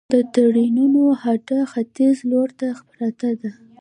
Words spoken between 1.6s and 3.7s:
ختیځ لور ته پرته ده